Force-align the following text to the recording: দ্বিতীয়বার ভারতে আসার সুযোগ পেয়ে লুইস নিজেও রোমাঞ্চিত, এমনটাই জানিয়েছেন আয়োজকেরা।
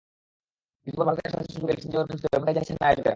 দ্বিতীয়বার 0.83 1.05
ভারতে 1.09 1.23
আসার 1.29 1.45
সুযোগ 1.51 1.59
পেয়ে 1.65 1.75
লুইস 1.77 1.83
নিজেও 1.87 2.01
রোমাঞ্চিত, 2.03 2.27
এমনটাই 2.37 2.55
জানিয়েছেন 2.57 2.77
আয়োজকেরা। 2.87 3.09